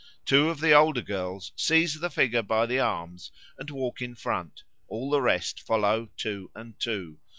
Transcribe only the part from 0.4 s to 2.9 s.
of the older girls seize the figure by the